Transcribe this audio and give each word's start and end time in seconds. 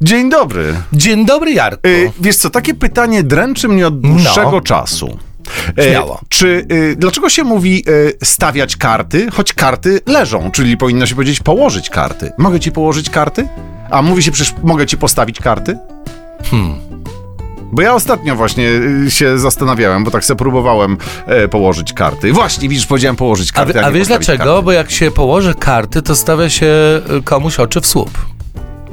Dzień 0.00 0.30
dobry. 0.30 0.74
Dzień 0.92 1.26
dobry, 1.26 1.52
Jarku. 1.52 1.88
Y, 1.88 2.12
wiesz 2.20 2.36
co, 2.36 2.50
takie 2.50 2.74
pytanie 2.74 3.22
dręczy 3.22 3.68
mnie 3.68 3.86
od 3.86 4.00
dłuższego 4.00 4.50
No. 4.50 4.60
czasu. 4.60 5.18
E, 5.78 5.90
Śmiało. 5.90 6.20
czy 6.28 6.66
y, 6.72 6.96
dlaczego 6.98 7.28
się 7.28 7.44
mówi 7.44 7.84
y, 7.88 8.12
stawiać 8.24 8.76
karty, 8.76 9.30
choć 9.30 9.52
karty 9.52 10.00
leżą, 10.06 10.50
czyli 10.50 10.76
powinno 10.76 11.06
się 11.06 11.14
powiedzieć 11.14 11.40
położyć 11.40 11.90
karty? 11.90 12.32
Mogę 12.38 12.60
ci 12.60 12.72
położyć 12.72 13.10
karty? 13.10 13.48
A 13.90 14.02
mówi 14.02 14.22
się 14.22 14.30
przecież 14.30 14.54
mogę 14.62 14.86
ci 14.86 14.98
postawić 14.98 15.40
karty? 15.40 15.78
Hmm. 16.50 16.74
Bo 17.72 17.82
ja 17.82 17.94
ostatnio 17.94 18.36
właśnie 18.36 18.68
się 19.08 19.38
zastanawiałem, 19.38 20.04
bo 20.04 20.10
tak 20.10 20.24
sobie 20.24 20.38
próbowałem 20.38 20.96
e, 21.26 21.48
położyć 21.48 21.92
karty. 21.92 22.32
Właśnie, 22.32 22.68
widzisz, 22.68 22.86
powiedziałem 22.86 23.16
położyć 23.16 23.50
A, 23.50 23.52
karty. 23.52 23.74
nie 23.74 23.84
a 23.84 23.90
wiesz 23.90 24.06
dlaczego? 24.08 24.44
Karty. 24.44 24.62
Bo 24.62 24.72
jak 24.72 24.90
się 24.90 25.10
położy 25.10 25.54
karty, 25.54 26.02
to 26.02 26.16
stawia 26.16 26.50
się 26.50 26.74
komuś 27.24 27.60
oczy 27.60 27.80
w 27.80 27.86
słup. 27.86 28.10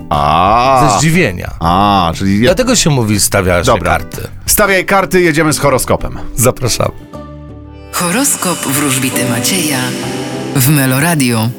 A, 0.10 0.88
Ze 0.94 1.00
zdziwienia. 1.00 1.52
a, 1.60 2.12
czyli 2.16 2.40
ja... 2.40 2.46
Dlatego 2.46 2.76
się 2.76 2.90
mówi 2.90 3.20
stawia 3.20 3.60
się 3.60 3.66
Dobra. 3.66 3.92
karty. 3.92 4.28
stawiaj 4.46 4.86
karty, 4.86 5.22
jedziemy 5.22 5.54
z 5.54 5.60
horoskopem. 5.60 6.20
Zapraszam. 6.36 6.92
Horoskop 7.92 8.58
wróżbity 8.60 9.30
Macieja 9.30 9.80
w 10.56 10.70
Meloradio. 10.70 11.50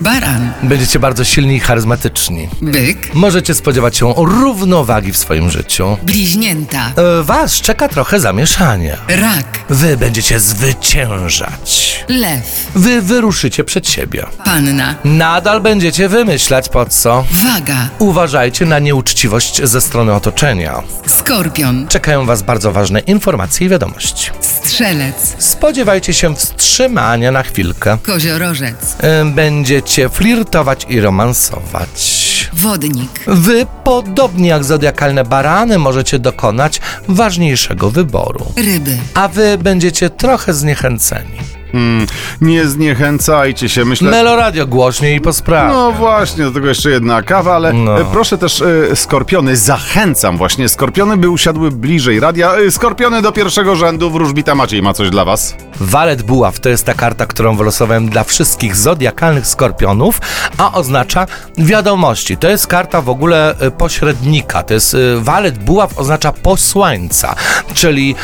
Baran, 0.00 0.52
Będziecie 0.62 0.98
bardzo 0.98 1.24
silni 1.24 1.56
i 1.56 1.60
charyzmatyczni. 1.60 2.48
byk, 2.62 3.14
Możecie 3.14 3.54
spodziewać 3.54 3.96
się 3.96 4.14
równowagi 4.16 5.12
w 5.12 5.16
swoim 5.16 5.50
życiu. 5.50 5.96
bliźnięta, 6.02 6.92
E, 6.96 7.22
Was 7.22 7.60
czeka 7.60 7.88
trochę 7.88 8.20
zamieszanie. 8.20 8.96
rak, 9.08 9.58
Wy 9.70 9.96
będziecie 9.96 10.40
zwyciężać. 10.40 12.04
lew, 12.08 12.66
Wy 12.74 13.02
wyruszycie 13.02 13.64
przed 13.64 13.88
siebie. 13.88 14.26
panna, 14.44 14.94
Nadal 15.04 15.60
będziecie 15.60 16.08
wymyślać 16.08 16.68
po 16.68 16.86
co. 16.86 17.24
waga, 17.44 17.88
Uważajcie 17.98 18.66
na 18.66 18.78
nieuczciwość 18.78 19.62
ze 19.64 19.80
strony 19.80 20.14
otoczenia. 20.14 20.82
skorpion, 21.06 21.88
Czekają 21.88 22.26
Was 22.26 22.42
bardzo 22.42 22.72
ważne 22.72 23.00
informacje 23.00 23.66
i 23.66 23.70
wiadomości. 23.70 24.30
Strzelec, 24.64 25.34
Spodziewajcie 25.38 26.14
się 26.14 26.36
wstrzymania 26.36 27.32
na 27.32 27.42
chwilkę. 27.42 27.98
koziorożec, 28.02 28.96
E, 29.00 29.24
Będziecie 29.24 30.08
flirtować 30.08 30.86
i 30.88 31.00
romansować. 31.00 32.50
wodnik, 32.52 33.10
Wy, 33.26 33.66
podobnie 33.84 34.48
jak 34.48 34.64
zodiakalne 34.64 35.24
barany, 35.24 35.78
możecie 35.78 36.18
dokonać 36.18 36.80
ważniejszego 37.08 37.90
wyboru. 37.90 38.52
ryby, 38.56 38.96
A 39.14 39.28
wy 39.28 39.58
będziecie 39.58 40.10
trochę 40.10 40.54
zniechęceni. 40.54 41.38
Mm, 41.74 42.06
nie 42.40 42.66
zniechęcajcie 42.66 43.68
się, 43.68 43.84
myślę... 43.84 44.10
Meloradio 44.10 44.66
głośniej 44.66 45.16
i 45.16 45.20
po 45.20 45.32
sprawie. 45.32 45.72
No 45.72 45.92
właśnie, 45.92 46.44
do 46.44 46.50
tego 46.50 46.68
jeszcze 46.68 46.90
jedna 46.90 47.22
kawa, 47.22 47.54
ale 47.54 47.72
No. 47.72 48.00
e, 48.00 48.04
proszę 48.12 48.38
też 48.38 48.62
e, 48.62 48.96
Skorpiony, 48.96 49.56
zachęcam 49.56 50.38
właśnie, 50.38 50.68
Skorpiony 50.68 51.16
by 51.16 51.30
usiadły 51.30 51.70
bliżej 51.70 52.20
radia. 52.20 52.54
E, 52.54 52.70
Skorpiony 52.70 53.22
do 53.22 53.32
pierwszego 53.32 53.76
rzędu, 53.76 54.10
wróżbita 54.10 54.54
Maciej 54.54 54.82
ma 54.82 54.92
coś 54.94 55.10
dla 55.10 55.24
was. 55.24 55.56
Walet 55.80 56.22
Buław 56.22 56.60
to 56.60 56.68
jest 56.68 56.84
ta 56.86 56.94
karta, 56.94 57.26
którą 57.26 57.56
wylosowałem 57.56 58.08
dla 58.08 58.24
wszystkich 58.24 58.76
zodiakalnych 58.76 59.46
skorpionów, 59.46 60.20
a 60.58 60.72
oznacza 60.72 61.26
wiadomości. 61.58 62.36
To 62.36 62.48
jest 62.48 62.66
karta 62.66 63.02
w 63.02 63.08
ogóle 63.08 63.54
pośrednika. 63.78 64.62
To 64.62 64.74
jest 64.74 64.96
Walet 65.18 65.58
Buław 65.58 65.98
oznacza 65.98 66.32
posłańca, 66.32 67.34
czyli 67.74 68.14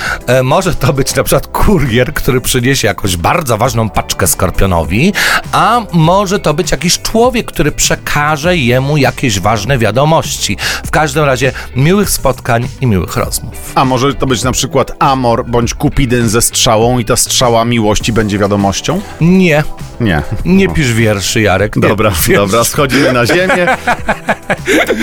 może 0.43 0.75
to 0.75 0.93
być 0.93 1.15
na 1.15 1.25
przykład 1.25 1.47
kurier, 1.47 2.15
który 2.15 2.41
przyniesie 2.41 2.89
jakąś 2.89 3.17
bardzo 3.17 3.38
ważną 3.47 3.91
paczkę 3.91 4.27
skorpionowi, 4.27 5.13
a 5.53 5.81
może 5.93 6.39
to 6.39 6.55
być 6.55 6.71
jakiś 6.71 6.99
człowiek, 7.03 7.47
który 7.47 7.73
przekaże 7.73 8.57
jemu 8.57 8.97
jakieś 8.97 9.41
ważne 9.41 9.79
wiadomości. 9.79 10.57
W 10.87 10.91
każdym 10.91 11.25
razie 11.25 11.53
miłych 11.77 12.11
spotkań 12.11 12.69
i 12.81 12.87
miłych 12.87 13.17
rozmów. 13.17 13.73
A 13.75 13.85
może 13.85 14.15
to 14.15 14.27
być 14.27 14.43
na 14.43 14.53
przykład 14.53 14.93
Amor 14.99 15.45
bądź 15.47 15.75
Kupidyn 15.75 16.29
ze 16.29 16.43
strzałą 16.43 16.99
i 16.99 17.05
ta 17.05 17.17
strzała 17.17 17.65
miłości 17.65 18.13
będzie 18.13 18.39
wiadomością? 18.39 19.01
Nie, 19.21 19.65
Nie. 20.01 20.23
nie 20.45 20.69
pisz 20.69 20.93
wierszy, 20.93 21.41
Jarek. 21.41 21.77
Nie 21.77 21.89
Dobra, 21.89 22.13
dobra, 22.35 22.65
schodzimy 22.65 23.13
na 23.13 23.27
ziemię. 23.27 23.67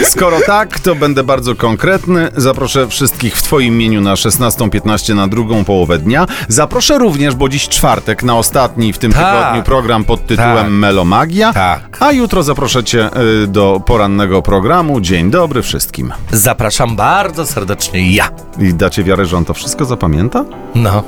Skoro 0.04 0.38
tak, 0.46 0.80
to 0.80 0.96
będę 0.96 1.24
bardzo 1.24 1.56
konkretny. 1.56 2.30
Zaproszę 2.38 2.88
wszystkich 2.88 3.38
w 3.38 3.42
Twoim 3.42 3.74
imieniu 3.74 4.02
na 4.02 4.14
16.15 4.14 5.16
na 5.16 5.28
drugą 5.28 5.66
połowę 5.66 5.98
dnia. 5.98 6.26
Zaproszę 6.48 6.98
również, 6.98 7.36
bo 7.36 7.50
dziś 7.50 7.70
czwartek, 7.70 8.24
na 8.26 8.38
ostatni 8.38 8.94
w 8.94 8.98
tym 8.98 9.12
Tak. 9.14 9.36
tygodniu 9.36 9.64
program 9.64 10.04
pod 10.04 10.28
tytułem 10.28 10.56
Tak. 10.58 10.70
Melomagia. 10.70 11.54
Tak. 11.54 11.98
A 12.00 12.12
jutro 12.12 12.44
zaproszę 12.44 12.84
Cię 12.84 13.10
y, 13.44 13.48
do 13.48 13.82
porannego 13.86 14.42
programu. 14.42 15.02
Dzień 15.02 15.32
dobry 15.32 15.62
wszystkim. 15.62 16.14
Zapraszam 16.32 16.96
bardzo 16.96 17.46
serdecznie 17.46 18.12
ja. 18.16 18.30
I 18.60 18.74
dacie 18.74 19.04
wiarę, 19.04 19.26
że 19.26 19.38
on 19.38 19.46
to 19.46 19.54
wszystko 19.54 19.86
zapamięta? 19.86 20.46
No. 20.76 21.04